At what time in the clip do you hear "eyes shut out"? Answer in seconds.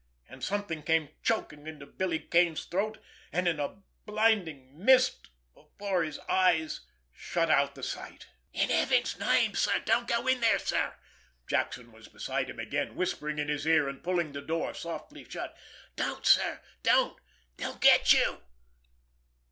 6.27-7.75